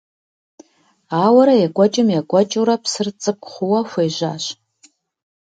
Ауэрэ 1.23 1.55
екӀуэкӀым- 1.65 2.07
екӀуэкӀыурэ, 2.19 2.75
псыр 2.83 3.07
цӀыкӀу 3.21 3.49
хъууэ 3.51 3.79
хуежьащ. 3.89 4.43